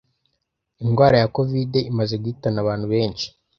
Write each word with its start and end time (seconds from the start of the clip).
Indwara 0.83 1.15
ya 1.21 1.27
kovide 1.35 1.77
imaze 1.91 2.13
guhitana 2.21 2.57
abantu 2.63 2.85
benshi 2.93 3.27